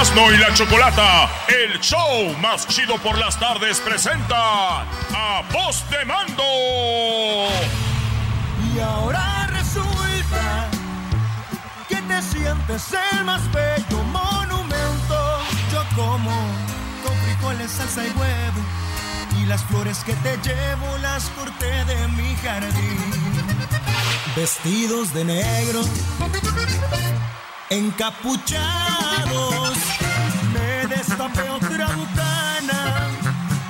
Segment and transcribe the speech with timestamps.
[0.00, 6.02] Erasmo y la Chocolata, el show más chido por las tardes, presenta a Voz de
[6.06, 6.42] Mando.
[8.74, 10.70] Y ahora resulta
[11.86, 15.42] que te sientes el más bello monumento.
[15.70, 16.30] Yo como
[17.04, 18.60] con frijoles, salsa y huevo.
[19.38, 23.04] Y las flores que te llevo las corté de mi jardín.
[24.34, 25.82] Vestidos de negro,
[27.68, 29.59] encapuchados.
[31.22, 33.10] Otra botana,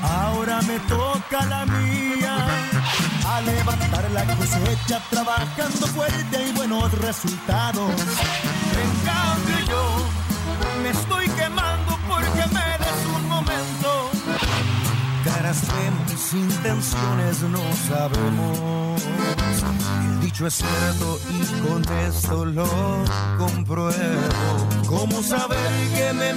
[0.02, 2.46] ahora me toca la mía.
[3.26, 7.90] A levantar la cosecha, trabajando fuerte y buenos resultados.
[8.82, 9.82] En cambio yo
[10.80, 14.10] me estoy quemando porque me des un momento.
[15.24, 19.02] Caras vemos, intenciones no sabemos.
[20.04, 22.68] El dicho es cierto y con esto lo
[23.38, 24.68] compruebo.
[24.86, 25.58] ¿Cómo saber
[25.96, 26.32] que me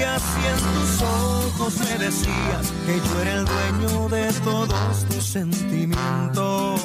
[0.00, 5.24] mentías si en tus ojos me decías que yo era el dueño de todos tus
[5.24, 6.80] sentimientos?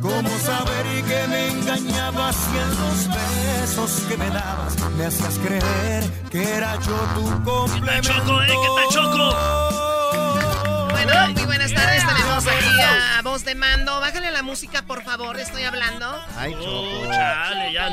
[0.00, 6.04] ¿Cómo saber que me engañabas si en los besos que me dabas me hacías creer
[6.30, 8.08] que era yo tu complemento?
[8.08, 8.46] Choco, eh?
[8.46, 10.88] ¿Qué tal, Choco?
[10.90, 12.06] Bueno, muy buenas tardes.
[12.06, 14.00] Tenemos aquí a Voz de Mando.
[14.00, 15.38] Bájale la música, por favor.
[15.38, 16.18] Estoy hablando.
[16.36, 16.66] Ay, Choco.
[16.66, 17.88] Oh, chale, ya.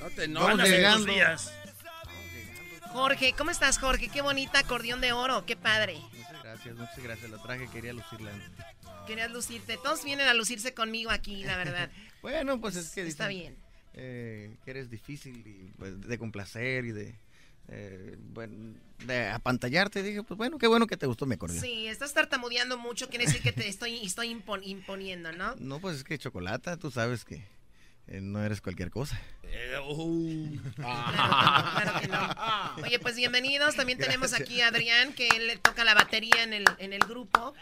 [0.00, 1.59] No te No
[2.92, 4.08] Jorge, ¿cómo estás, Jorge?
[4.08, 5.46] Qué bonita acordeón de oro.
[5.46, 5.98] Qué padre.
[6.12, 7.30] Muchas gracias, muchas gracias.
[7.30, 8.32] La traje, quería lucirla.
[9.06, 9.76] Querías lucirte.
[9.82, 11.90] Todos vienen a lucirse conmigo aquí, la verdad.
[12.22, 13.56] Bueno, pues es que Está dicen, bien.
[13.94, 17.14] eh, que eres difícil y, pues, de complacer y de,
[17.68, 18.74] eh, bueno,
[19.06, 20.02] de apantallarte.
[20.02, 21.62] Dije, pues bueno, qué bueno que te gustó mi acordeón.
[21.62, 23.08] Sí, estás tartamudeando mucho.
[23.08, 25.54] Quiere decir que te estoy, estoy impon- imponiendo, ¿no?
[25.56, 27.42] No, pues es que chocolata, tú sabes que
[28.10, 29.20] no eres cualquier cosa.
[29.44, 29.70] Eh.
[30.74, 32.84] Claro, claro que no.
[32.84, 33.76] Oye, pues bienvenidos.
[33.76, 37.00] También tenemos aquí a Adrián, que él le toca la batería en el, en el
[37.00, 37.54] grupo.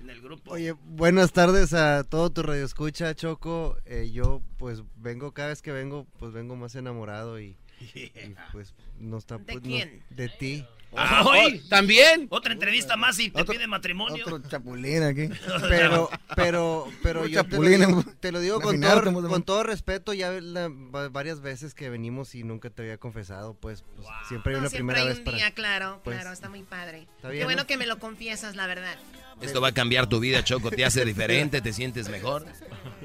[0.00, 0.52] En el grupo.
[0.52, 3.78] Oye, buenas tardes a todo tu radio escucha, Choco.
[3.86, 7.56] Eh, yo pues vengo, cada vez que vengo, pues vengo más enamorado y,
[7.94, 8.12] y,
[8.52, 9.38] pues no está...
[9.38, 10.02] ¿De pues, no- quién?
[10.10, 10.66] de ti.
[10.96, 12.26] Ah, hoy, ¿También?
[12.30, 14.24] otra entrevista más y te Otro- pide matrimonio.
[14.26, 15.28] Otro chapulín aquí.
[15.68, 20.12] Pero, pero, pero yo te lo, digo, te lo digo con todo, con todo respeto,
[20.14, 20.70] ya la-
[21.10, 24.70] varias veces que venimos y nunca te había confesado, pues, pues, siempre hay No, una
[24.70, 25.36] siempre primera hay vez un para...
[25.36, 27.06] día, claro, pues, claro, está muy padre.
[27.16, 27.66] está Qué bueno ¿no?
[27.66, 28.96] que me lo confiesas, la verdad.
[29.40, 30.70] Esto va a cambiar tu vida, Choco.
[30.70, 32.44] Te hace diferente, te sientes mejor.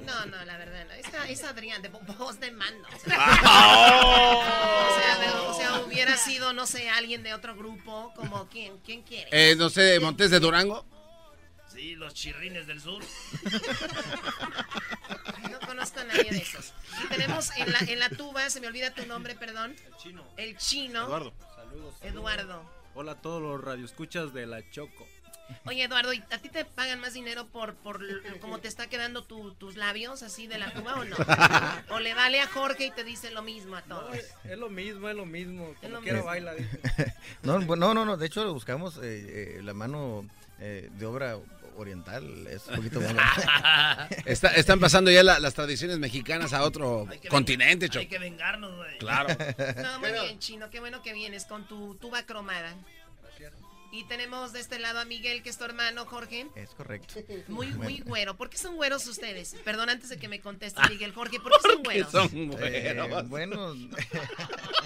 [0.05, 0.93] No, no, la verdad, no.
[0.93, 2.87] Esa- Es, Adrián, de vo- voz de mando.
[2.97, 2.99] O
[4.99, 9.01] sea, de- o sea, hubiera sido, no sé, alguien de otro grupo, como quién, quién
[9.03, 9.29] quiere.
[9.31, 10.85] Eh, no sé, Montes de Durango.
[11.71, 13.03] Sí, los chirrines del sur.
[15.51, 16.73] No conozco a nadie de esos.
[17.03, 19.75] Y tenemos en la, en la tuba, se me olvida tu nombre, perdón.
[19.85, 20.23] El chino.
[20.37, 21.03] El chino.
[21.05, 21.33] Eduardo.
[22.01, 22.69] Eduardo.
[22.95, 25.07] Hola a todos los radioescuchas de la Choco.
[25.65, 28.01] Oye, Eduardo, ¿y ¿a ti te pagan más dinero por, por
[28.39, 31.15] cómo te está quedando tu- tus labios así de la tuba o no?
[31.89, 34.15] ¿O le vale a Jorge y te dice lo mismo a todos?
[34.43, 35.73] Es lo mismo, es lo mismo.
[35.81, 36.53] Como quiera baila.
[37.43, 40.25] No, no, no, no, de hecho buscamos eh, eh, la mano
[40.59, 41.37] eh, de obra
[41.75, 43.15] oriental, es un poquito más...
[44.25, 48.09] Está- están pasando ya la- las tradiciones mexicanas a otro continente, ven- Hay Choco.
[48.09, 48.97] que vengarnos, güey.
[48.99, 49.29] Claro.
[49.81, 52.73] No, muy bien, Chino, qué bueno que vienes con tu tuba cromada.
[53.93, 56.47] Y tenemos de este lado a Miguel, que es tu hermano, Jorge.
[56.55, 57.13] Es correcto.
[57.47, 58.35] Muy, muy güero.
[58.35, 59.55] ¿Por qué son güeros ustedes?
[59.63, 62.11] Perdón, antes de que me conteste Miguel, Jorge, ¿por qué son güeros?
[62.11, 62.95] son Eh,
[63.27, 63.29] buenos.
[63.29, 63.75] bueno,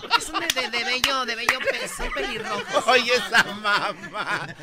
[0.02, 1.60] Porque son de, de, de bello, de bello
[1.96, 2.88] son pelirrojos.
[2.88, 4.56] Oye, esa mamá.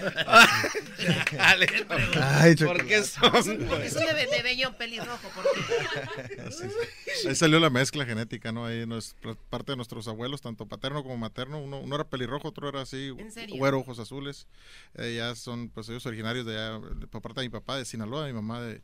[2.20, 3.92] Ay, ¿Por qué son Porque buenos?
[3.92, 7.28] son de, de bello pelirrojo, ¿por qué?
[7.28, 8.66] Ahí salió la mezcla genética, ¿no?
[8.66, 9.16] Ahí nos,
[9.50, 11.58] parte de nuestros abuelos, tanto paterno como materno.
[11.58, 13.10] Uno, uno era pelirrojo, otro era así,
[13.56, 14.46] güero, ojos azules.
[14.94, 16.80] Eh, ya son, pues ellos originarios de allá,
[17.10, 18.82] por parte de mi papá de Sinaloa, mi mamá de,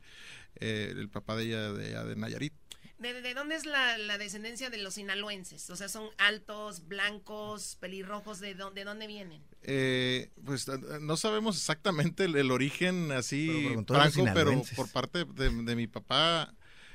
[0.59, 2.53] eh, el papá de ella de Nayarit.
[3.01, 5.69] ¿De, de dónde es la, la descendencia de los sinaloenses?
[5.71, 9.41] O sea, son altos, blancos, pelirrojos, ¿de dónde, de dónde vienen?
[9.63, 15.49] Eh, pues eh, no sabemos exactamente el, el origen así franco, pero por parte de,
[15.49, 16.53] de mi papá,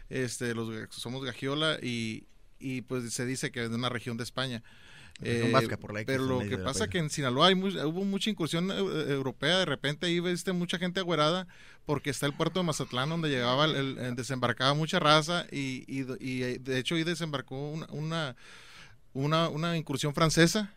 [0.09, 2.29] este, los somos Gagiola y,
[2.61, 4.63] y pues se dice que de una región de España.
[5.19, 6.89] Región vasca, por la X pero lo que pasa paisa.
[6.89, 8.75] que en Sinaloa hay hubo mucha incursión eh,
[9.09, 11.47] europea, de repente ahí viste mucha gente agüerada
[11.87, 15.85] porque está el puerto de Mazatlán donde llegaba, el, el- el- desembarcaba mucha raza y,
[15.89, 18.37] y, y, eh, de hecho ahí desembarcó una, una,
[19.15, 20.75] una, una incursión francesa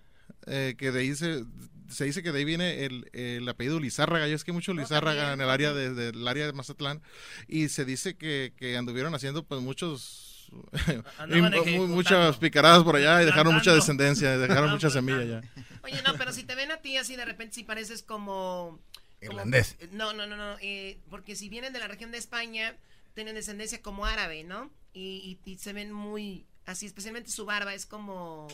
[0.47, 1.43] eh, que de ahí se,
[1.89, 4.73] se dice que de ahí viene el, el apellido Lizárraga, ya es que hay mucho
[4.73, 5.41] Lizárraga también.
[5.41, 7.01] en el área de, del área de Mazatlán
[7.47, 10.28] y se dice que, que anduvieron haciendo pues muchos
[10.73, 11.87] Ejecutando.
[11.87, 15.41] muchas picaradas por allá y dejaron mucha descendencia, dejaron mucha semilla ya.
[15.83, 18.79] Oye, no, pero si te ven a ti así de repente, si pareces como...
[19.21, 19.75] Irlandés.
[19.91, 20.55] No, no, no, no.
[20.61, 22.75] eh, porque si vienen de la región de España,
[23.15, 24.71] tienen descendencia como árabe, ¿no?
[24.93, 26.45] Y, y- y se ven muy...
[26.65, 28.47] Así, especialmente su barba es como...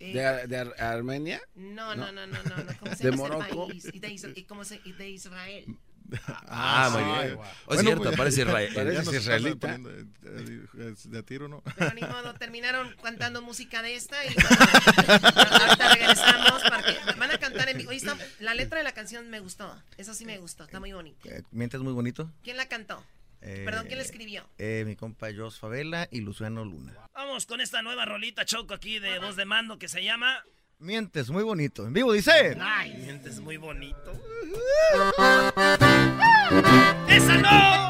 [0.00, 1.40] eh, ¿De, Ar- de Ar- Armenia?
[1.54, 2.78] no, no, no, no, no, no.
[2.78, 3.66] ¿Cómo se ¿De Morocco?
[3.68, 3.88] país?
[3.92, 5.66] Y de, Is- y cómo se- y de Israel.
[6.48, 7.16] Ah, muy bien.
[7.18, 7.34] Ay,
[7.66, 8.72] Oh, es cierto, pues, parece Israel.
[8.74, 9.74] Parece israelita.
[9.74, 11.62] eh, De a tiro, ¿no?
[11.76, 14.48] Pero ni modo, terminaron cantando música de esta y bueno,
[15.58, 17.90] ahorita regresamos para que van a cantar en vivo.
[17.90, 19.74] Oye, está- la letra de la canción me gustó.
[19.96, 21.28] Eso sí me gustó, está muy bonito.
[21.28, 22.30] Eh, Mientes muy bonito.
[22.42, 23.04] ¿Quién la cantó?
[23.40, 24.48] Eh, Perdón, ¿quién la escribió?
[24.58, 26.94] eh, mi compa Jos Favela y Luciano Luna.
[27.14, 30.42] Vamos con esta nueva rolita choco aquí de voz de mando que se llama
[30.80, 31.84] Mientes muy bonito.
[31.86, 32.56] En vivo dice.
[32.60, 34.12] Ay, mientes muy bonito.
[37.08, 37.88] ¡Esa no!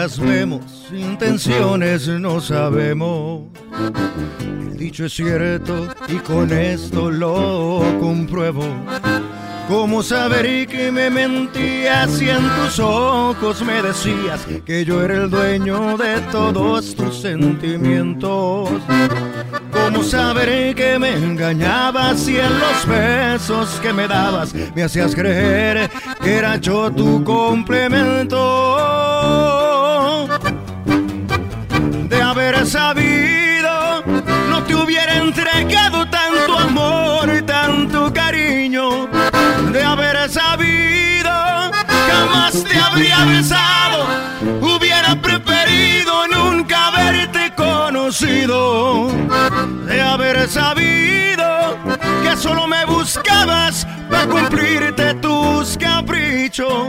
[0.00, 3.42] Caras vemos, intenciones no sabemos.
[4.50, 8.64] El dicho es cierto y con esto lo compruebo.
[9.68, 15.28] ¿Cómo saber que me mentías si en tus ojos me decías que yo era el
[15.28, 18.70] dueño de todos tus sentimientos?
[19.70, 25.90] ¿Cómo saber que me engañabas si en los besos que me dabas me hacías creer
[26.22, 29.09] que era yo tu complemento?
[37.90, 39.08] Tanto cariño.
[39.72, 41.30] De haber sabido,
[42.08, 44.06] jamás te habría besado.
[44.60, 49.08] Hubiera preferido nunca haberte conocido.
[49.86, 51.78] De haber sabido
[52.22, 56.88] que solo me buscabas para cumplirte tus caprichos.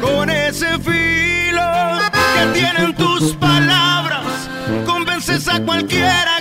[0.00, 1.98] Con ese filo
[2.34, 4.48] que tienen tus palabras,
[4.86, 6.37] convences a cualquiera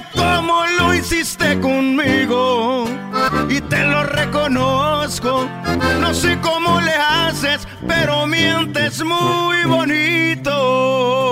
[6.01, 11.26] no sé cómo le haces, pero mientes muy bonito.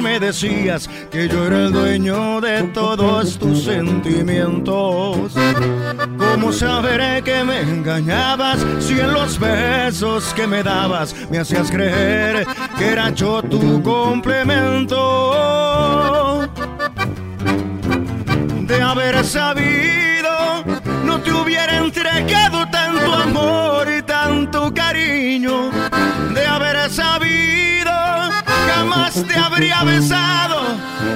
[0.00, 5.32] Me decías que yo era el dueño de todos tus sentimientos?
[6.18, 12.46] ¿Cómo saber que me engañabas si en los besos que me dabas me hacías creer
[12.78, 14.96] que era yo tu complemento?
[18.60, 20.64] De haber sabido,
[21.04, 25.70] no te hubiera entregado tanto amor y tanto cariño.
[29.16, 30.62] Jamás te habría besado.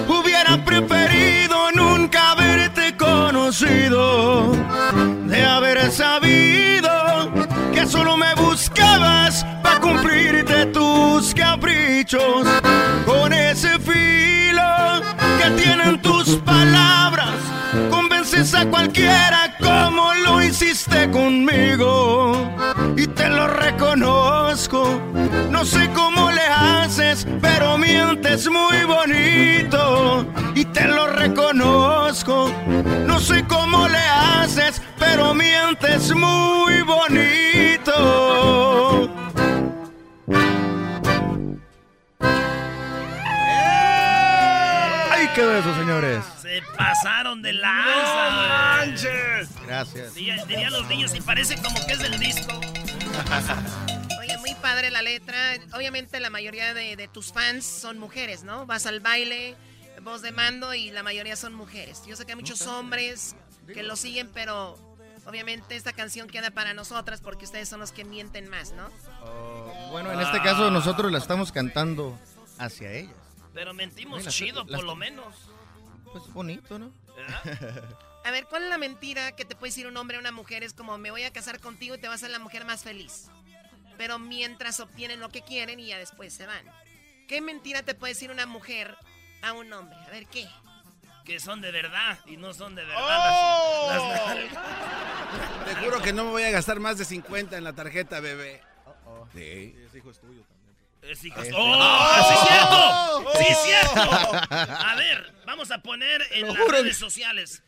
[0.09, 4.53] Hubiera preferido nunca haberte conocido.
[5.27, 6.91] De haber sabido
[7.73, 12.47] que solo me buscabas para cumplirte tus caprichos.
[13.07, 15.03] Con ese filo
[15.43, 17.35] que tienen tus palabras,
[17.91, 22.37] convences a cualquiera como lo hiciste conmigo.
[22.97, 25.01] Y te lo reconozco,
[25.51, 30.27] no sé cómo le haces, pero mientes muy bonito.
[30.55, 32.51] Y te lo reconozco,
[33.07, 37.91] no sé cómo le haces, pero mientes muy bonito.
[45.11, 46.25] ¡Ay, quedó eso, señores!
[46.41, 47.79] Se pasaron de lanza.
[49.67, 50.15] Gracias.
[50.15, 52.53] Diría- Dirían los niños y parece como que es del disco.
[54.81, 55.57] Padre la letra.
[55.75, 58.65] Obviamente la mayoría de, de tus fans son mujeres, ¿no?
[58.65, 59.55] Vas al baile,
[60.01, 62.01] voz de mando y la mayoría son mujeres.
[62.07, 64.79] Yo sé que hay muchos hombres que lo siguen, pero
[65.27, 68.89] obviamente esta canción queda para nosotras porque ustedes son los que mienten más, ¿no?
[69.91, 72.19] Bueno, en este caso nosotros la estamos cantando
[72.57, 73.13] hacia ellas.
[73.53, 75.35] Pero mentimos chido, las- por lo menos.
[76.11, 76.91] Pues bonito, ¿no?
[77.15, 77.85] ¿verdad?
[78.25, 80.63] A ver, ¿cuál es la mentira que te puede decir un hombre a una mujer?
[80.63, 82.83] Es como, me voy a casar contigo y te vas a ser la mujer más
[82.83, 83.27] feliz.
[84.01, 86.65] Pero mientras obtienen lo que quieren y ya después se van.
[87.29, 88.97] ¿Qué mentira te puede decir una mujer
[89.43, 89.99] a un hombre?
[90.07, 90.49] A ver, ¿qué?
[91.23, 96.25] que son de verdad y no son de verdad las, las Te juro que no
[96.25, 98.63] me voy a gastar más de 50 en la tarjeta, bebé.
[99.35, 99.77] Sí.
[99.87, 101.13] Ese hijo es tuyo también.
[101.13, 102.25] Es hijo ¡Oh!
[102.27, 103.33] ¡Sí, cierto!
[103.39, 104.11] ¡Sí, cierto!
[104.51, 107.63] A ver, vamos a poner en las redes sociales.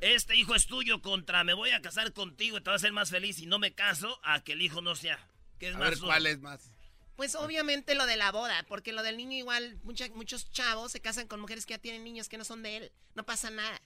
[0.00, 2.92] Este hijo es tuyo contra me voy a casar contigo y te vas a hacer
[2.92, 5.18] más feliz y no me caso a que el hijo no sea.
[5.58, 6.70] ¿Qué es a más ver, ¿cuál es más?
[7.16, 11.26] Pues obviamente lo de la boda, porque lo del niño igual, muchos chavos se casan
[11.26, 12.92] con mujeres que ya tienen niños que no son de él.
[13.14, 13.80] No pasa nada.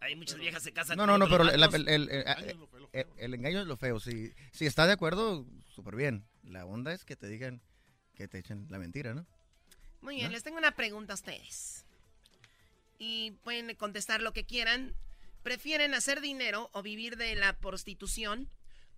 [0.00, 2.08] Hay muchas viejas se casan no, con No, no, pero el,
[3.16, 3.98] el, engaño es lo feo.
[3.98, 6.24] Si, si está de acuerdo, súper bien.
[6.44, 7.60] La onda es que te digan
[8.14, 9.26] que te echen la mentira, ¿no?
[10.00, 11.84] Muy bien, les tengo una pregunta a ustedes.
[12.98, 14.94] Y pueden contestar lo que quieran.
[15.42, 18.48] ¿Prefieren hacer dinero o vivir de la prostitución?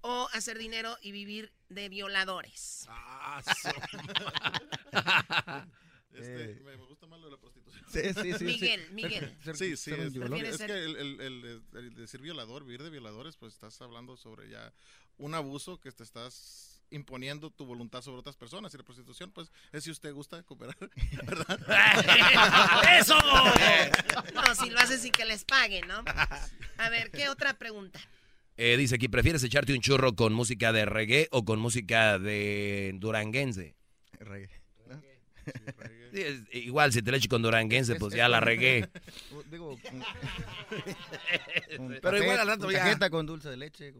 [0.02, 2.86] ¿O hacer dinero y vivir de violadores?
[2.88, 3.42] Ah,
[6.14, 7.84] este, me gusta más lo de la prostitución.
[7.90, 8.44] Sí, sí, sí.
[8.44, 9.36] Miguel, Miguel.
[9.54, 9.92] Sí, sí.
[9.92, 14.48] Es, es que el, el, el, decir violador, vivir de violadores, pues estás hablando sobre
[14.48, 14.72] ya
[15.18, 18.74] un abuso que te estás imponiendo tu voluntad sobre otras personas.
[18.74, 20.76] Y la prostitución, pues, es si usted gusta cooperar,
[21.26, 22.88] ¿verdad?
[22.98, 23.16] ¡Eso!
[24.34, 26.04] no, si lo haces sin que les paguen, ¿no?
[26.78, 28.00] A ver, ¿qué otra pregunta?
[28.62, 32.92] Eh, dice aquí, ¿prefieres echarte un churro con música de reggae o con música de
[32.96, 33.74] duranguense?
[34.18, 34.60] Reggae.
[36.52, 38.86] igual, si te lo echo con duranguense, pues ya la reggae.
[39.50, 39.78] Digo,
[42.02, 43.08] pero igual al rato ya.
[43.08, 43.94] con dulce de leche.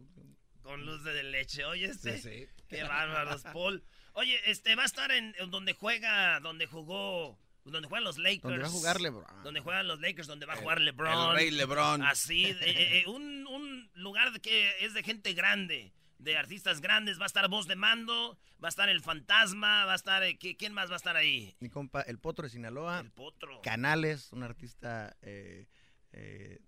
[0.61, 2.47] Con luz de leche, oye este.
[2.69, 3.83] Qué bárbaros, Paul.
[4.13, 8.43] Oye, este va a estar en, donde juega, donde jugó, donde juegan los Lakers.
[8.43, 9.43] Donde va a jugar LeBron.
[9.43, 11.29] Donde juegan los Lakers, donde va a jugar LeBron.
[11.31, 12.01] El rey LeBron.
[12.03, 17.19] Así, eh, eh, un, un lugar que es de gente grande de artistas grandes.
[17.19, 20.23] Va a estar Voz de Mando, va a estar El Fantasma, va a estar...
[20.23, 21.55] Eh, ¿Quién más va a estar ahí?
[21.59, 22.99] Mi compa, El Potro de Sinaloa.
[22.99, 23.61] El Potro.
[23.61, 25.15] Canales, un artista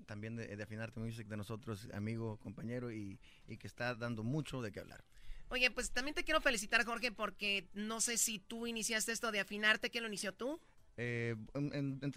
[0.06, 4.62] también de, de Afinarte Music de nosotros, amigo, compañero, y, y que está dando mucho
[4.62, 5.04] de qué hablar.
[5.50, 9.42] Oye, pues también te quiero felicitar, Jorge, porque no sé si tú iniciaste esto de
[9.42, 10.60] afinarte, ¿quién lo inició tú?
[10.98, 11.36] Eh,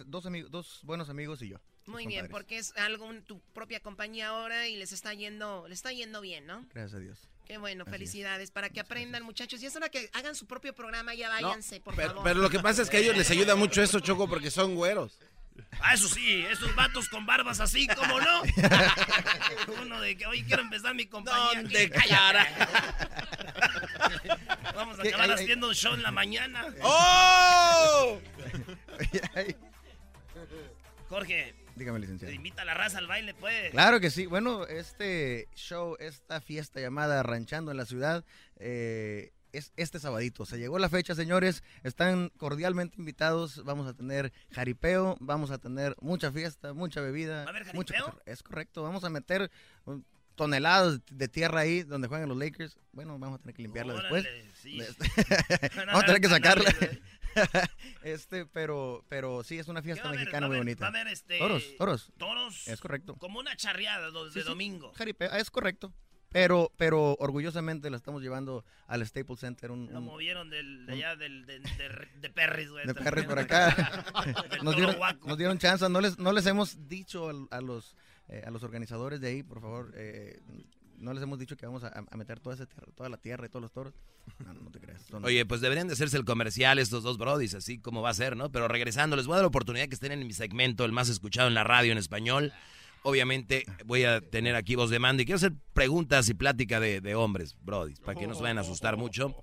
[0.05, 1.57] dos, amigos, dos buenos amigos y yo.
[1.85, 5.79] Muy bien, porque es algo en tu propia compañía ahora y les está yendo, les
[5.79, 6.65] está yendo bien, ¿no?
[6.73, 7.27] Gracias a Dios.
[7.45, 8.51] Qué bueno, felicidades.
[8.51, 9.63] Para que aprendan, muchachos.
[9.63, 12.23] Y es hora que hagan su propio programa, ya váyanse, por pero, favor.
[12.25, 14.75] Pero lo que pasa es que a ellos les ayuda mucho eso, Choco, porque son
[14.75, 15.17] güeros.
[15.79, 18.41] Ah, eso sí, esos vatos con barbas así, como no?
[19.81, 21.61] Uno de que hoy quiero empezar mi compañía.
[21.61, 22.47] ¿Dónde cara?
[24.75, 26.65] Vamos a acabar haciendo un show en la mañana.
[26.83, 28.19] ¡Oh!
[31.09, 31.55] Jorge.
[31.75, 32.33] Dígame, licenciado.
[32.33, 33.71] invita a la raza al baile, pues.
[33.71, 34.25] Claro que sí.
[34.25, 38.25] Bueno, este show, esta fiesta llamada Ranchando en la Ciudad,
[38.57, 40.45] eh, es este sabadito.
[40.45, 41.63] Se llegó la fecha, señores.
[41.83, 43.63] Están cordialmente invitados.
[43.63, 47.43] Vamos a tener jaripeo, vamos a tener mucha fiesta, mucha bebida.
[47.43, 48.19] ¿Va a haber jaripeo?
[48.25, 48.81] es correcto.
[48.83, 49.51] Vamos a meter
[50.37, 52.77] toneladas de tierra ahí donde juegan los Lakers.
[52.93, 54.25] Bueno, vamos a tener que limpiarla después.
[55.75, 56.73] vamos a tener que sacarla.
[58.03, 60.89] este, pero, pero sí, es una fiesta mexicana muy bonita.
[61.11, 62.11] Este, toros, toros.
[62.17, 62.67] Toros.
[62.67, 63.15] Es correcto.
[63.15, 64.93] Como una charreada de domingo.
[65.33, 65.93] Es correcto.
[66.29, 69.71] Pero, pero orgullosamente la estamos llevando al Staples Center.
[69.71, 74.03] Un, Lo movieron del, de allá del, de, de, Perris, De Perris por acá.
[74.61, 75.87] nos, dieron, nos, dieron, chance.
[75.89, 77.95] No les, no les hemos dicho a, los,
[78.29, 80.39] eh, a los organizadores de ahí, por favor, eh,
[80.97, 82.65] no les hemos dicho que vamos a, meter toda,
[82.95, 83.93] toda la tierra y todos los toros.
[84.45, 85.05] No, no te creas.
[85.23, 88.35] Oye, pues deberían de hacerse el comercial estos dos brodis, así como va a ser,
[88.35, 88.51] ¿no?
[88.51, 91.09] Pero regresando, les voy a dar la oportunidad que estén en mi segmento, el más
[91.09, 92.51] escuchado en la radio en español.
[93.03, 97.15] Obviamente voy a tener aquí voz de mando y quiero hacer preguntas y plática de,
[97.15, 99.35] hombres, Brody, para que no se vayan a asustar mucho.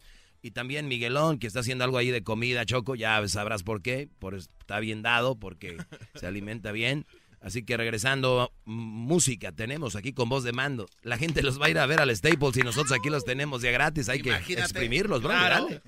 [0.42, 4.10] Y también Miguelón, que está haciendo algo ahí de comida, Choco, ya sabrás por qué,
[4.18, 5.78] por, está bien dado, porque
[6.14, 7.06] se alimenta bien.
[7.44, 10.88] Así que regresando, música tenemos aquí con voz de mando.
[11.02, 13.60] La gente los va a ir a ver al Staples y nosotros aquí los tenemos
[13.60, 14.08] ya gratis.
[14.08, 15.34] Hay que exprimirlos, bro.
[15.34, 15.82] Dale.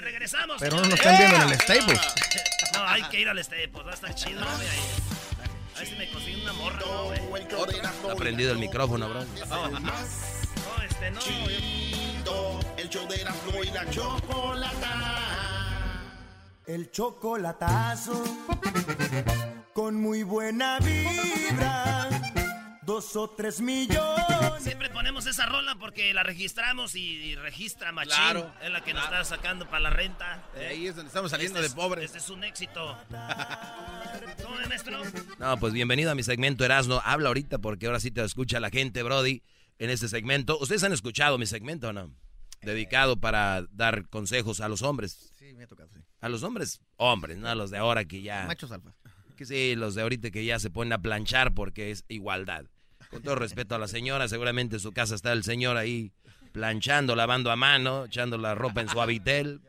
[0.00, 0.58] regresamos.
[0.60, 2.00] Pero no nos están viendo en el Staples.
[2.74, 4.40] No, hay que ir al Staples, va a estar chido.
[4.42, 6.84] A ver si me consigue una morra,
[7.28, 7.42] güey.
[8.08, 9.24] Ha prendido el micrófono, bro.
[9.48, 9.92] No, no
[10.84, 11.20] este no.
[12.76, 14.92] el show de la y la chocolata.
[16.64, 18.22] El chocolatazo.
[19.74, 22.10] Con muy buena vibra
[22.82, 24.62] dos o tres millones.
[24.62, 28.12] Siempre ponemos esa rola porque la registramos y, registra Machín.
[28.12, 28.52] Claro.
[28.62, 30.44] Es la que nos está sacando para la renta.
[30.56, 32.04] ahí es donde estamos saliendo este de pobres.
[32.04, 32.98] Este es un éxito.
[34.42, 35.00] ¿Cómo es, maestro?
[35.38, 37.00] No, pues bienvenido a mi segmento Erasno.
[37.04, 39.42] Habla ahorita porque ahora sí te escucha la gente, Brody,
[39.78, 40.58] en este segmento.
[40.58, 42.10] ¿Ustedes han escuchado mi segmento o no?
[42.60, 45.32] Dedicado para dar consejos a los hombres.
[45.38, 46.00] Sí, me ha tocado, sí.
[46.20, 48.44] A los hombres, hombres, no a los de ahora que ya...
[48.46, 48.94] Machos alfa.
[49.36, 52.66] Que sí, los de ahorita que ya se ponen a planchar porque es igualdad.
[53.10, 56.12] Con todo respeto a la señora, seguramente en su casa está el señor ahí
[56.52, 59.60] planchando, lavando a mano, echando la ropa en su habitel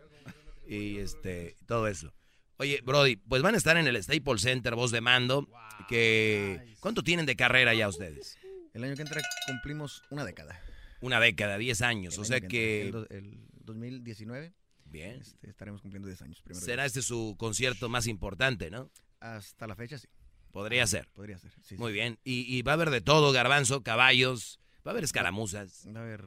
[0.68, 2.14] y este todo eso.
[2.58, 5.48] Oye, Brody, pues van a estar en el Staples Center, voz de mando,
[5.90, 8.38] que ¿cuánto tienen de carrera ya ustedes?
[8.74, 10.60] El año que entra cumplimos una década.
[11.02, 12.88] Una década, 10 años, o sea que...
[13.10, 14.54] El, 2019.
[14.86, 15.20] Bien.
[15.22, 16.42] Este, estaremos cumpliendo 10 años.
[16.42, 18.90] Primero Será este su concierto más importante, ¿no?
[19.24, 20.10] Hasta la fecha, sí.
[20.52, 21.08] Podría ser.
[21.14, 21.78] Podría ser, sí.
[21.78, 22.20] Muy bien.
[22.26, 25.88] Y, va a haber de todo, garbanzo, caballos, va a haber escaramuzas.
[25.96, 26.26] Va a haber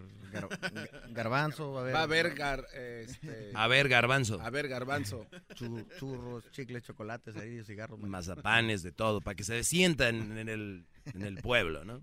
[1.11, 1.95] garbanzo, va a haber...
[1.95, 2.35] Va a haber
[3.05, 4.41] este, A ver, garbanzo.
[4.41, 5.27] A ver, garbanzo.
[5.99, 8.01] churros, chicles, chocolates, ahí, cigarros.
[8.01, 12.03] Mazapanes, de todo, para que se sientan en el, en el pueblo, ¿no?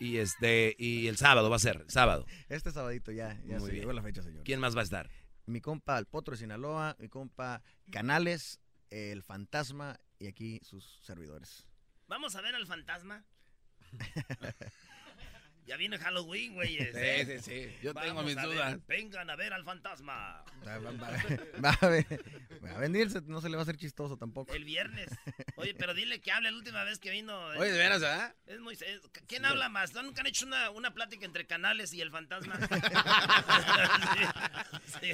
[0.00, 2.26] Y este y el sábado va a ser, sábado.
[2.48, 4.44] Este sabadito ya, ya se llegó la fecha, señor.
[4.44, 5.08] ¿Quién más va a estar?
[5.46, 8.60] Mi compa El Potro de Sinaloa, mi compa Canales,
[8.92, 11.66] El Fantasma y aquí sus servidores.
[12.08, 13.24] ¿Vamos a ver al fantasma?
[15.64, 16.78] Ya viene Halloween, güey.
[16.78, 17.76] Sí, sí, sí.
[17.82, 18.78] Yo tengo mis dudas.
[18.88, 20.44] vengan a ver al fantasma.
[21.64, 24.52] Va, a, venirse, no se le va a hacer chistoso tampoco.
[24.54, 25.08] El viernes.
[25.56, 27.46] Oye, pero dile que hable la última vez que vino.
[27.50, 28.34] Oye, de veras, ¿verdad?
[28.46, 28.76] Es muy,
[29.28, 29.94] ¿Quién habla más?
[29.94, 32.58] ¿Nunca han hecho una, una plática entre canales y el fantasma?
[35.00, 35.12] sí,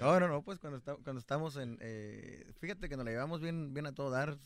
[0.00, 1.78] no, no, no, pues cuando, cuando estamos en...
[1.80, 4.36] Eh, fíjate que nos la llevamos bien, bien a todo dar,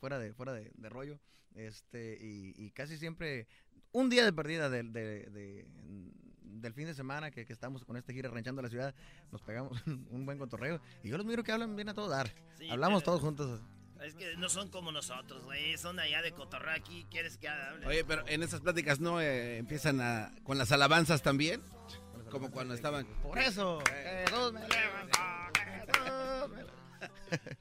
[0.00, 1.20] fuera de, fuera de, de rollo.
[1.54, 3.46] Este, y, y casi siempre
[3.96, 8.60] un día de perdida del, del fin de semana que, estamos con esta gira ranchando
[8.60, 8.94] la ciudad,
[9.32, 10.82] nos pegamos un buen contorreo.
[11.02, 12.30] Y yo los miro que hablan bien a todo dar.
[12.70, 13.62] Hablamos todos juntos.
[14.02, 15.78] Es que no son como nosotros, güey.
[15.78, 17.06] Son allá de cotorreo aquí.
[17.10, 17.86] ¿Quieres que hable?
[17.86, 21.62] Oye, pero en esas pláticas no eh, empiezan a, con las alabanzas también.
[22.30, 23.06] Como cuando estaban.
[23.22, 23.82] Por eso.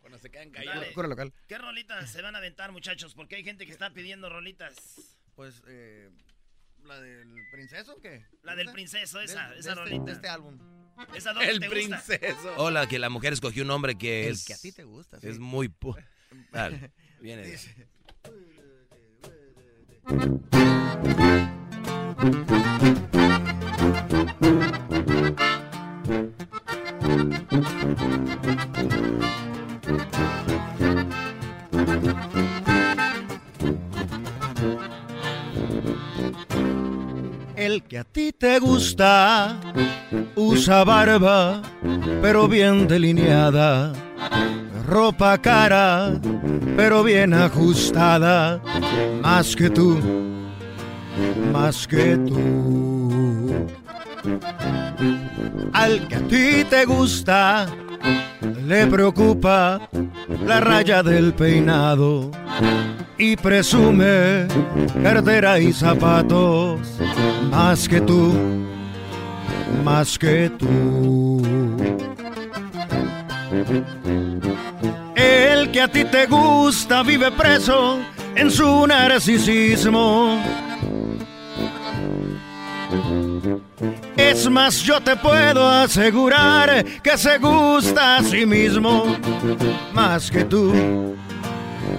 [0.02, 0.88] cuando se quedan callados.
[1.48, 3.14] ¿Qué rolitas se van a aventar, muchachos?
[3.14, 5.16] Porque hay gente que está pidiendo rolitas.
[5.36, 6.10] Pues, eh,
[6.84, 8.26] ¿la del princeso o qué?
[8.44, 10.06] La del princeso, esa, esa este, rolita.
[10.06, 10.58] De este álbum.
[11.14, 12.54] ¿Esa el princeso.
[12.56, 14.46] Hola, que la mujer escogió un hombre que es...
[14.46, 15.70] que a ti te gusta, Es muy...
[16.52, 17.58] Dale, viene.
[37.76, 39.60] El que a ti te gusta
[40.38, 41.62] usa barba,
[42.22, 43.92] pero bien delineada.
[44.88, 46.18] Ropa cara,
[46.78, 48.62] pero bien ajustada.
[49.22, 50.00] Más que tú,
[51.52, 53.68] más que tú.
[55.74, 57.68] Al que a ti te gusta,
[58.66, 59.80] le preocupa
[60.46, 62.32] la raya del peinado
[63.18, 64.48] y presume
[65.04, 66.80] cartera y zapatos
[67.52, 68.34] más que tú,
[69.84, 71.42] más que tú.
[75.16, 78.00] El que a ti te gusta vive preso
[78.36, 80.38] en su narcisismo.
[84.16, 89.18] Es más, yo te puedo asegurar que se gusta a sí mismo
[89.94, 91.16] más que tú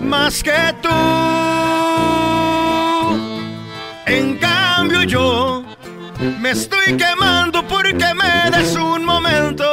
[0.00, 0.90] más que tú.
[4.06, 5.64] En cambio yo
[6.40, 9.64] me estoy quemando porque me des un momento.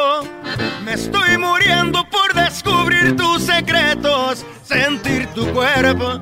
[0.83, 6.21] Me estoy muriendo por descubrir tus secretos, sentir tu cuerpo,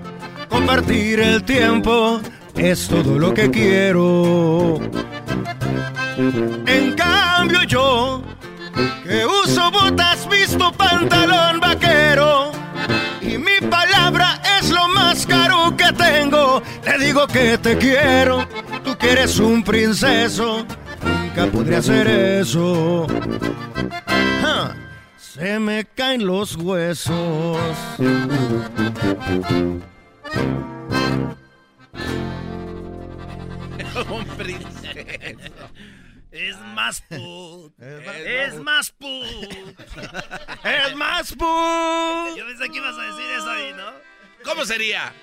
[0.49, 2.21] compartir el tiempo.
[2.55, 4.79] Es todo lo que quiero.
[6.17, 8.21] En cambio yo,
[9.03, 12.51] que uso botas, visto pantalón vaquero
[13.21, 16.61] y mi palabra es lo más caro que tengo.
[16.83, 18.47] Te digo que te quiero,
[18.83, 20.65] tú que eres un princeso,
[21.03, 23.07] nunca podría hacer eso.
[25.33, 27.57] Se me caen los huesos.
[34.11, 35.60] un princeso.
[36.41, 37.79] Es más put.
[37.79, 39.79] Es, más put.
[40.63, 42.37] es más put.
[42.37, 43.91] Yo pensé que ibas a decir eso ahí, ¿no?
[44.43, 45.13] ¿Cómo sería?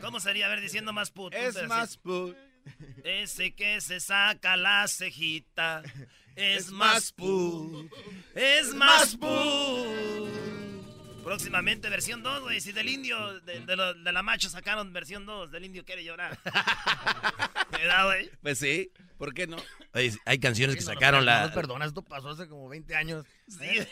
[0.00, 0.46] ¿Cómo sería?
[0.46, 1.32] A ver, diciendo más put.
[1.32, 2.36] Es más put.
[3.04, 5.82] Ese que se saca la cejita.
[6.34, 7.92] Es, más put.
[8.34, 10.28] Es más put.
[11.22, 12.60] Próximamente versión 2, güey.
[12.60, 16.36] Si del indio, de, de, la macho sacaron versión 2, del indio quiere llorar.
[17.70, 18.30] ¿Verdad, güey?
[18.42, 18.90] Pues sí.
[19.18, 19.56] ¿Por qué no?
[20.24, 21.46] hay canciones que sacaron la...
[21.46, 23.24] No perdona, esto pasó hace como 20 años.
[23.46, 23.86] Sí.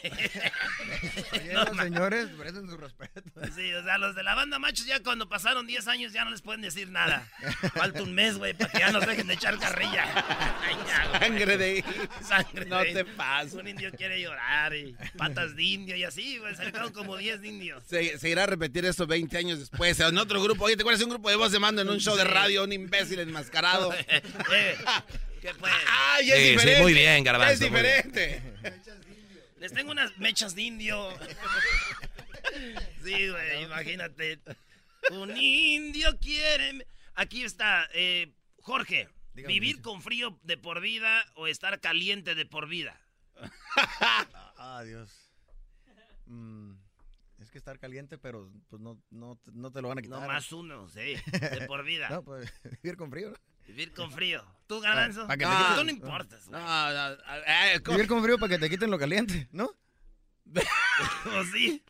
[1.53, 3.23] los señores merecen su respeto.
[3.55, 6.31] Sí, o sea, los de la banda machos ya cuando pasaron 10 años ya no
[6.31, 7.29] les pueden decir nada.
[7.75, 10.07] Falta un mes, güey, para que ya nos dejen de echar carrilla.
[11.21, 11.85] Sangre de...
[12.23, 13.55] Sangre no te pases.
[13.55, 17.85] Un indio quiere llorar y patas de indio y así, güey, salieron como 10 indios.
[17.87, 20.01] Se, se, irá a repetir esto 20 años después.
[20.01, 22.01] En otro grupo, oye, ¿te acuerdas de un grupo de voz de mando en un
[22.01, 23.93] show de radio, un imbécil enmascarado?
[24.09, 24.77] eh,
[25.41, 25.73] ¿Qué pues?
[25.89, 26.77] ¡Ay, es diferente!
[26.77, 27.53] Sí, muy bien, Garbanzo.
[27.53, 28.43] Es diferente.
[29.59, 31.09] Les tengo unas mechas de indio.
[33.03, 34.41] Sí, güey, imagínate.
[35.11, 36.87] Un indio quiere...
[37.15, 39.09] Aquí está, eh, Jorge.
[39.35, 43.01] ¿Vivir con frío de por vida o estar caliente de por vida?
[44.57, 45.11] ah, Dios.
[46.27, 46.75] Mm,
[47.41, 50.21] es que estar caliente, pero pues no, no, no te lo van a quitar.
[50.21, 52.09] No más uno, sí, de por vida.
[52.11, 53.37] no, pues vivir con frío, ¿no?
[53.67, 54.45] Vivir con frío.
[54.67, 55.27] ¿Tú, Garanzo?
[55.27, 55.77] Para que no, te quiten...
[55.77, 56.49] tú no importas.
[56.49, 57.13] No, no,
[57.47, 59.71] eh, Vivir con frío para que te quiten lo caliente, ¿no?
[61.27, 61.83] ¿O sí?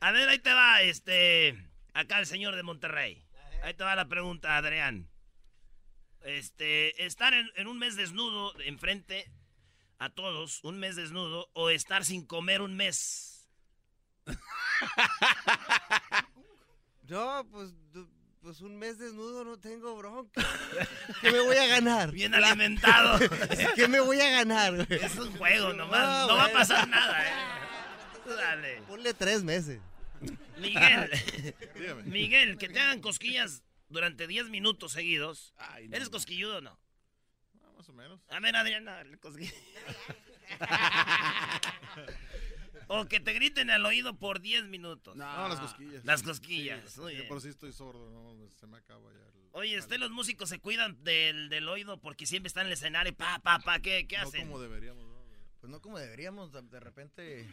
[0.00, 1.70] A ver, ahí te va, este...
[1.94, 3.24] Acá el señor de Monterrey.
[3.62, 5.08] Ahí te va la pregunta, Adrián.
[6.22, 9.30] Este, estar en, en un mes desnudo enfrente
[9.98, 13.48] a todos, un mes desnudo, o estar sin comer un mes.
[17.02, 17.70] Yo, pues,
[18.42, 20.42] pues un mes desnudo no tengo bronca.
[21.20, 22.10] ¿Qué me voy a ganar?
[22.10, 23.18] Bien alimentado.
[23.76, 24.86] ¿Qué me voy a ganar?
[24.90, 27.32] Es un juego nomás, no, no va a pasar nada, eh.
[28.26, 28.82] Dale.
[28.88, 29.80] Ponle tres meses.
[30.58, 31.10] Miguel,
[32.04, 35.54] Miguel, que te hagan cosquillas durante 10 minutos seguidos.
[35.56, 36.78] Ay, no, ¿Eres cosquilludo o no?
[37.54, 37.72] no?
[37.74, 38.20] Más o menos.
[38.28, 38.86] A ver, Adrián,
[39.20, 39.54] cosquillas.
[42.88, 45.16] O que te griten al oído por 10 minutos.
[45.16, 46.04] No, no, las cosquillas.
[46.04, 46.90] Las cosquillas.
[46.90, 47.28] Sí, bien.
[47.28, 49.28] Por si estoy sordo, no, se me acaba ya.
[49.38, 49.48] El...
[49.52, 53.14] Oye, ¿usted los músicos se cuidan del, del, oído porque siempre están en el escenario?
[53.14, 54.46] Pa, pa, pa, ¿qué, qué no hacen?
[54.46, 55.22] como deberíamos, ¿no?
[55.62, 57.48] Pues no como deberíamos, de repente,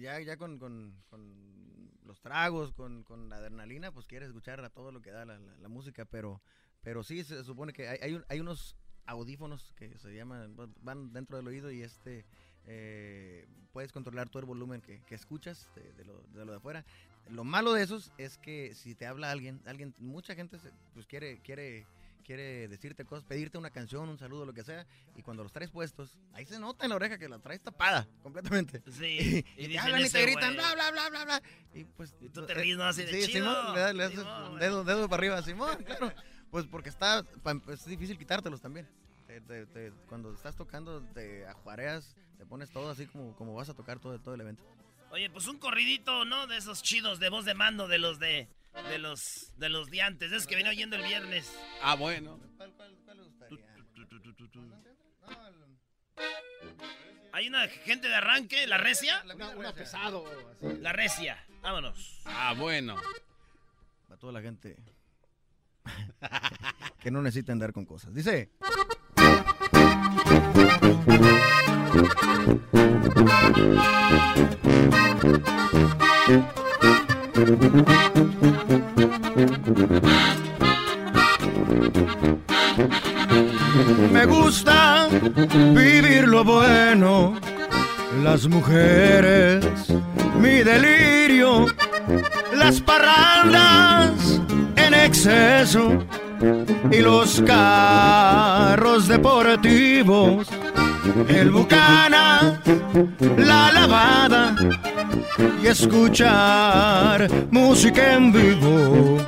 [0.00, 4.68] ya, ya con, con, con los tragos, con, con, la adrenalina, pues quieres escuchar a
[4.68, 6.42] todo lo que da la, la, la música, pero,
[6.80, 11.12] pero sí se supone que hay, hay, un, hay, unos audífonos que se llaman, van
[11.12, 12.26] dentro del oído y este,
[12.66, 16.58] eh, puedes controlar todo el volumen que, que escuchas de, de, lo, de, lo, de
[16.58, 16.84] afuera.
[17.28, 20.58] Lo malo de esos es que si te habla alguien, alguien mucha gente
[20.94, 21.86] pues quiere, quiere
[22.22, 25.70] quiere decirte cosas, pedirte una canción, un saludo, lo que sea, y cuando los traes
[25.70, 28.82] puestos, ahí se nota en la oreja que la traes tapada completamente.
[28.90, 29.44] Sí.
[29.56, 31.42] Y, y, y te hablan y te gritan, bla, bla, bla, bla, bla.
[31.74, 32.14] Y pues.
[32.20, 32.84] Y tú te ríes, ¿no?
[32.84, 33.50] Así de sí, chido.
[33.50, 36.12] Simón, le, das, le das Simón, dedo, dedo para arriba, Simón, claro.
[36.50, 37.24] Pues porque está,
[37.68, 38.86] es difícil quitártelos también.
[39.32, 43.70] Te, te, te, cuando estás tocando, te ajuareas, te pones todo así como, como vas
[43.70, 44.62] a tocar todo, todo el evento.
[45.10, 46.46] Oye, pues un corridito, ¿no?
[46.46, 48.50] De esos chidos de voz de mando, de los de
[48.90, 51.50] de los de los de antes, de esos que venía oyendo el viernes.
[51.82, 52.38] Ah, bueno.
[52.58, 53.66] ¿Cuál, cuál, cuál le gustaría?
[57.32, 59.22] Hay una gente de arranque, la recia.
[59.34, 60.26] Una, una pesado.
[60.26, 60.78] Así.
[60.80, 61.42] La recia.
[61.62, 62.20] Vámonos.
[62.26, 62.96] Ah, bueno.
[64.08, 64.76] Para toda la gente
[67.00, 68.14] que no necesita andar con cosas.
[68.14, 68.50] Dice.
[84.12, 85.08] Me gusta
[85.74, 87.34] vivir lo bueno,
[88.22, 89.64] las mujeres,
[90.38, 91.66] mi delirio,
[92.54, 94.40] las parrandas
[94.76, 95.98] en exceso
[96.90, 100.48] y los carros deportivos,
[101.28, 102.60] el bucana,
[103.36, 104.54] la lavada
[105.62, 109.18] y escuchar música en vivo.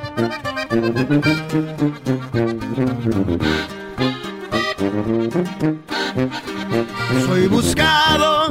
[7.25, 8.49] Soy buscado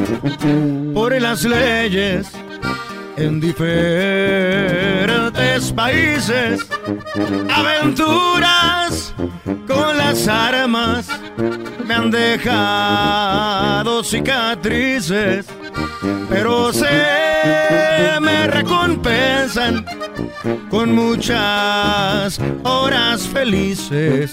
[0.92, 2.30] por las leyes
[3.16, 5.23] en diferentes
[5.72, 6.66] países,
[7.48, 9.14] aventuras
[9.68, 11.08] con las armas
[11.86, 15.46] me han dejado cicatrices,
[16.28, 16.88] pero se
[18.20, 19.84] me recompensan
[20.70, 24.32] con muchas horas felices.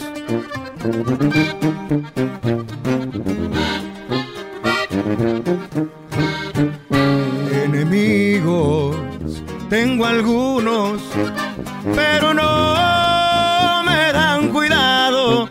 [9.83, 11.01] Tengo algunos,
[11.95, 15.49] pero no me dan cuidado,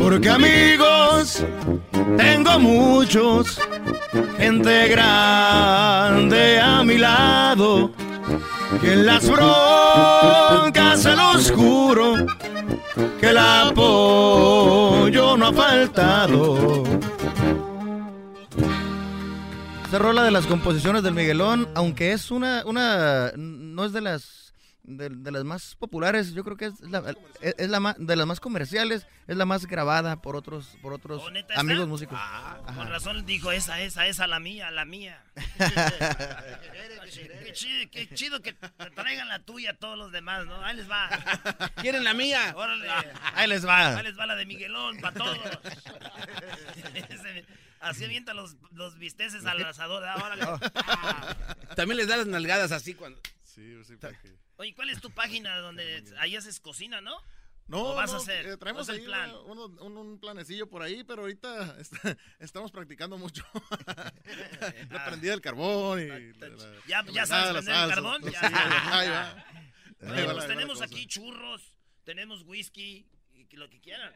[0.00, 1.44] porque amigos
[2.16, 3.60] tengo muchos,
[4.38, 7.90] gente grande a mi lado,
[8.80, 12.14] que en las broncas se los juro
[13.20, 16.82] que el apoyo no ha faltado.
[19.94, 24.43] Esta rola de las composiciones del Miguelón, aunque es una, una, no es de las
[24.84, 28.26] de, de, las más populares, yo creo que es la, es, la más, de las
[28.26, 32.18] más comerciales, es la más grabada por otros por otros ¿Oh, amigos músicos.
[32.20, 35.22] Ah, con razón dijo esa, esa, esa, la mía, la mía.
[35.34, 35.42] qué,
[37.54, 40.62] chido, qué, chido, que te traigan la tuya a todos los demás, ¿no?
[40.62, 41.08] Ahí les va.
[41.76, 42.52] ¿Quieren la mía?
[42.54, 42.86] Órale.
[43.34, 43.96] Ahí les va.
[43.96, 45.38] Ahí les va la de Miguelón, para todos.
[47.80, 50.02] Así avienta los, los bisteces al asador.
[50.02, 50.44] Órale.
[51.74, 53.20] También les da las nalgadas así cuando...
[53.42, 54.43] Sí, sí, porque...
[54.56, 57.16] Oye, ¿cuál es tu página donde ahí haces cocina, no?
[57.66, 58.46] No, ¿O vas no, a hacer?
[58.46, 59.30] eh, traemos el plan?
[59.46, 63.42] una- un, un planecillo por ahí, pero ahorita está- estamos practicando mucho.
[64.90, 66.06] la prendida del carbón y...
[66.06, 66.18] la-
[66.86, 68.22] Ya, la ya sabes prender el carbón.
[68.24, 68.98] Sí, Ya.
[68.98, 69.30] ahí va.
[69.32, 69.46] Ahí Oye,
[70.00, 71.72] va pues la- ahí va la tenemos aquí churros,
[72.04, 74.12] tenemos whisky, y lo que quieran.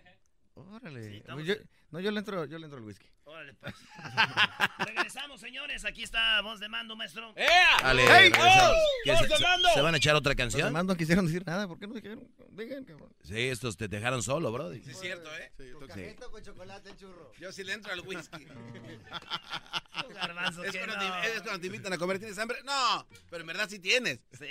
[0.54, 1.10] Órale.
[1.20, 1.54] Sí, Yo-
[1.90, 3.06] no, yo le entro, yo le entro al whisky.
[3.24, 3.74] Órale, pues.
[4.86, 5.84] Regresamos, señores.
[5.84, 7.34] Aquí está voz de mando, maestro.
[7.82, 8.08] Dale, ¡Ey!
[8.30, 8.70] regresamos.
[8.70, 8.84] ¡Oh!
[9.04, 9.68] ¿Qué, ¡Voz se, de se- mando!
[9.74, 10.66] se van a echar otra canción?
[10.68, 12.26] demás no quisieron decir nada, ¿por qué no dijeron?
[12.52, 13.12] Digan, cabrón.
[13.22, 14.72] Sí, estos te dejaron solo, bro.
[14.72, 15.52] Sí, es cierto, ¿eh?
[15.58, 16.14] Sí, toca- Sí.
[16.30, 17.32] con chocolate, churro.
[17.38, 18.46] Yo sí le entro al whisky.
[20.14, 21.20] Garbanzo, es, que cuando no.
[21.20, 22.58] te, es cuando te invitan a comer, ¿tienes hambre?
[22.64, 24.20] No, pero en verdad sí tienes.
[24.38, 24.46] Sí.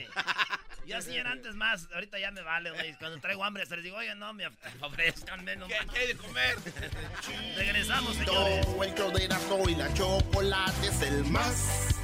[0.86, 2.94] Yo así era antes más, ahorita ya me vale, güey.
[2.98, 4.48] Cuando traigo hambre, hasta les digo, oye, no, me
[4.82, 5.68] ofrezcan menos.
[5.68, 6.56] ¿Qué, qué hay de comer?
[7.56, 8.68] Regresamos, señores.
[8.84, 11.96] El show de Erasmo y la chocolate es el más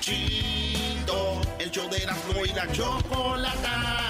[0.00, 1.40] chido.
[1.58, 4.02] El show de Erasmo y la chocolata.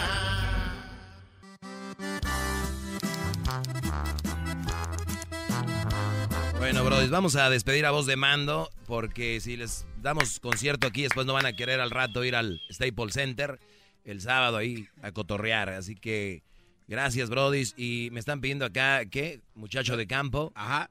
[6.59, 11.03] Bueno, bro, vamos a despedir a voz de mando porque si les damos concierto aquí,
[11.03, 13.59] después no van a querer al rato ir al Staples Center
[14.05, 15.71] el sábado ahí a cotorrear.
[15.71, 16.43] Así que
[16.92, 17.74] gracias, brodis.
[17.76, 19.40] Y me están pidiendo acá, ¿qué?
[19.55, 20.52] Muchacho de campo.
[20.55, 20.90] Ajá.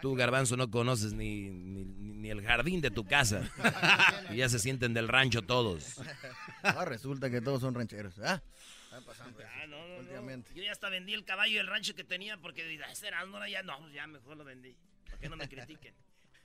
[0.00, 3.42] Tú, Garbanzo, no conoces ni, ni, ni el jardín de tu casa.
[4.30, 6.00] y ya se sienten del rancho todos.
[6.62, 8.18] Ah, resulta que todos son rancheros.
[8.20, 8.42] ¿ah?
[8.90, 10.44] Ah, no, no.
[10.54, 13.24] Yo ya hasta vendí el caballo del rancho que tenía porque dije, "Ah, ese era,
[13.26, 14.76] no, ya no, ya mejor lo vendí.
[15.06, 15.94] Para que no me critiquen.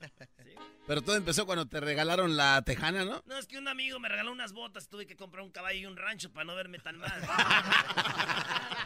[0.44, 0.54] ¿Sí?
[0.86, 3.22] Pero todo empezó cuando te regalaron la tejana, ¿no?
[3.26, 5.86] No, es que un amigo me regaló unas botas, tuve que comprar un caballo y
[5.86, 7.12] un rancho para no verme tan mal.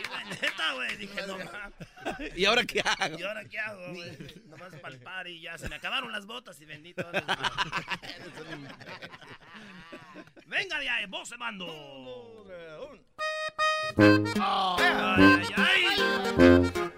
[0.42, 0.96] Neta, güey.
[0.96, 2.36] Dije, no mames.
[2.36, 3.18] ¿Y ahora qué hago?
[3.18, 4.16] ¿Y ahora qué hago, güey?
[4.48, 7.22] Nomás palpar y ya se me acabaron las botas y vendí todas.
[10.46, 11.66] Venga de ahí, vos se mando.
[13.96, 16.90] Ay, ay, ay.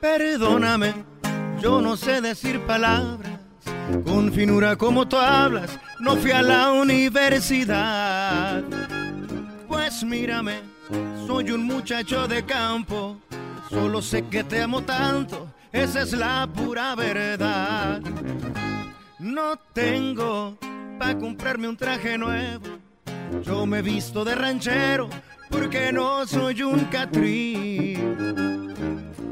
[0.00, 0.92] Perdóname,
[1.62, 3.40] yo no sé decir palabras
[4.04, 5.78] con finura como tú hablas.
[5.98, 8.62] No fui a la universidad.
[9.66, 10.60] Pues mírame,
[11.26, 13.16] soy un muchacho de campo.
[13.70, 18.02] Solo sé que te amo tanto, esa es la pura verdad.
[19.18, 20.58] No tengo
[20.98, 22.66] para comprarme un traje nuevo.
[23.42, 25.08] Yo me visto de ranchero
[25.54, 27.96] porque no soy un catrí.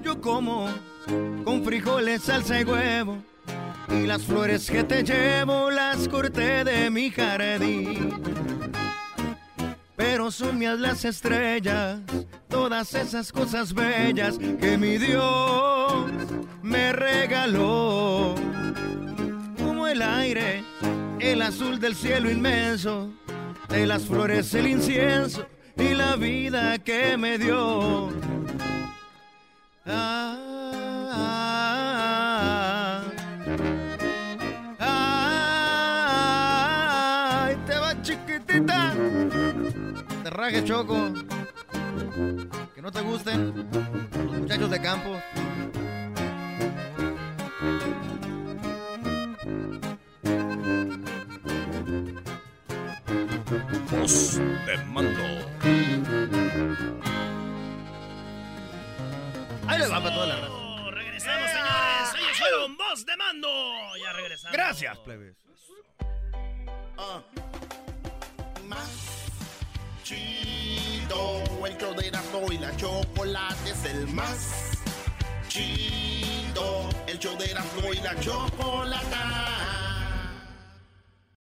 [0.02, 0.68] Yo como
[1.44, 3.18] con frijoles, salsa y huevo.
[3.90, 8.12] Y las flores que te llevo las corté de mi jardín.
[9.96, 12.00] Pero son mías las estrellas,
[12.48, 16.06] todas esas cosas bellas que mi Dios
[16.62, 18.34] me regaló.
[19.58, 20.64] Como el aire,
[21.18, 23.10] el azul del cielo inmenso,
[23.68, 28.08] de las flores el incienso y la vida que me dio.
[29.86, 30.36] Ah,
[31.10, 33.02] ah,
[34.80, 35.50] ah,
[37.66, 38.94] te va chiquitita.
[40.22, 41.12] Te rague choco.
[42.74, 43.68] Que no te gusten
[44.12, 45.20] los muchachos de campo.
[54.02, 55.22] Voz de mando.
[59.68, 60.90] Ahí les va para toda la raza.
[60.90, 62.14] Regresamos, señores.
[62.18, 63.48] Ellos fueron voz de mando.
[64.02, 64.52] Ya regresamos.
[64.56, 65.36] Gracias, plebes.
[66.98, 67.22] Ah.
[68.66, 68.90] Más
[70.02, 71.44] chido.
[71.64, 74.72] El show de Erasmo y la chocolate es el más
[75.46, 76.88] chido.
[77.06, 79.81] El show de Erasmo y la chocolata.